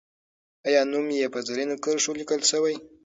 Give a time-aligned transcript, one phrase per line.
[0.67, 2.75] آیا نوم یې په زرینو کرښو لیکل سوی؟